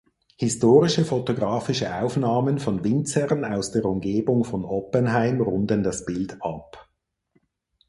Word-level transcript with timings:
Historische 0.37 1.05
fotografische 1.05 1.93
Aufnahmen 1.93 2.57
von 2.57 2.83
Winzern 2.83 3.45
aus 3.45 3.69
der 3.71 3.85
Umgebung 3.85 4.43
von 4.45 4.65
Oppenheim 4.65 5.39
runden 5.41 5.83
das 5.83 6.05
Bild 6.05 6.41
ab. 6.41 6.89